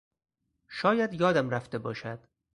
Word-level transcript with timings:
شاید 0.67 1.13
یادم 1.13 1.49
رفته 1.49 1.77
باشد. 1.79 2.19